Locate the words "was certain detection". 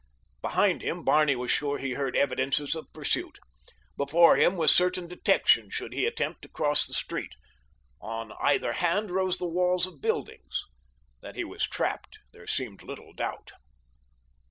4.55-5.69